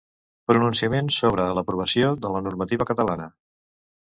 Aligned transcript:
Pronunciament 0.51 1.11
sobre 1.17 1.45
l'aprovació 1.57 2.09
de 2.25 2.35
la 2.37 2.43
normativa 2.49 2.89
catalana. 2.93 3.29